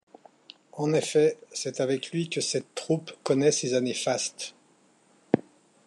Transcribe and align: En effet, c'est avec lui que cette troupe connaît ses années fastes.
En 0.73 0.93
effet, 0.93 1.37
c'est 1.53 1.79
avec 1.79 2.09
lui 2.11 2.27
que 2.27 2.41
cette 2.41 2.73
troupe 2.73 3.11
connaît 3.23 3.51
ses 3.51 3.75
années 3.75 3.93
fastes. 3.93 4.55